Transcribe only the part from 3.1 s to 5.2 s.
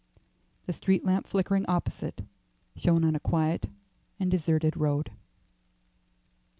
a quiet and deserted road.